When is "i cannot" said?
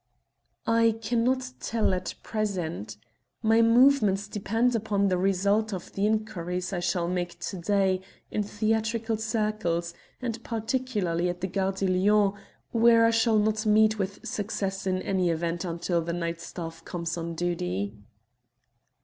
0.65-1.47